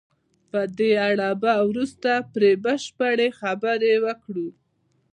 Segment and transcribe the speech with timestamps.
[0.51, 4.47] په دې اړه به وروسته پرې بشپړې خبرې وکړو.